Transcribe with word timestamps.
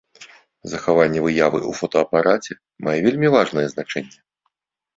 Захаванне 0.71 1.19
выявы 1.25 1.59
ў 1.59 1.71
фотаапараце 1.81 2.53
мае 2.89 2.99
вельмі 3.07 3.27
важнае 3.39 3.67
значэнне. 3.77 4.17